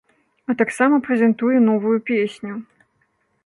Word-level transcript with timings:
А 0.51 0.55
таксама 0.61 0.95
прэзентуе 1.07 1.57
новую 1.69 1.97
песню. 2.11 2.53